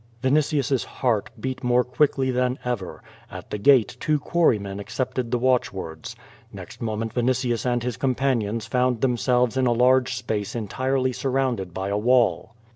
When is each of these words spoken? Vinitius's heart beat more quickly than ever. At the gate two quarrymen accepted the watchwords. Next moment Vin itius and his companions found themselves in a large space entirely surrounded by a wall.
Vinitius's 0.23 0.83
heart 0.83 1.29
beat 1.39 1.63
more 1.63 1.83
quickly 1.83 2.31
than 2.31 2.57
ever. 2.65 3.03
At 3.29 3.51
the 3.51 3.59
gate 3.59 3.97
two 3.99 4.17
quarrymen 4.17 4.79
accepted 4.79 5.29
the 5.29 5.37
watchwords. 5.37 6.15
Next 6.51 6.81
moment 6.81 7.13
Vin 7.13 7.27
itius 7.27 7.67
and 7.71 7.83
his 7.83 7.97
companions 7.97 8.65
found 8.65 9.01
themselves 9.01 9.57
in 9.57 9.67
a 9.67 9.71
large 9.71 10.15
space 10.15 10.55
entirely 10.55 11.13
surrounded 11.13 11.71
by 11.71 11.89
a 11.89 11.99
wall. 11.99 12.55